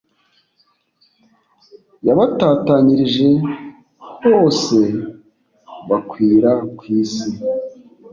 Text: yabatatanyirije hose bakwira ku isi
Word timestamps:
yabatatanyirije 2.07 3.29
hose 4.21 4.79
bakwira 5.89 6.51
ku 6.77 6.83
isi 6.99 7.29